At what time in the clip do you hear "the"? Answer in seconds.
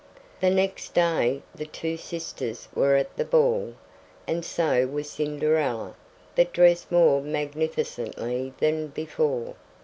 0.39-0.49, 1.53-1.67, 3.17-3.23